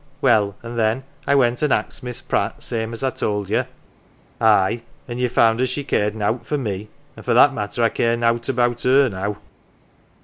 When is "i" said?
1.27-1.35, 3.03-3.11, 7.83-7.89